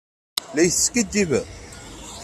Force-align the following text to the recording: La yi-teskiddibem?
La 0.55 0.61
yi-teskiddibem? 0.63 1.47